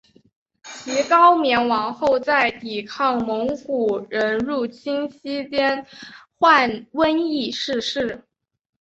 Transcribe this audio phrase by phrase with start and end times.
[0.63, 5.85] 其高棉王后在抵抗蒙古人入侵期间
[6.39, 8.25] 患瘟疫逝世。